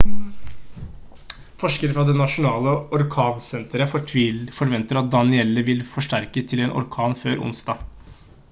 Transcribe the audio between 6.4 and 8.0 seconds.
til en orkan før onsdag